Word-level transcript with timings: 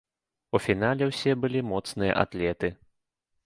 У 0.59 0.61
фінале 0.67 1.03
ўсе 1.11 1.31
былі 1.45 1.61
моцныя 1.71 2.19
атлеты. 2.25 2.67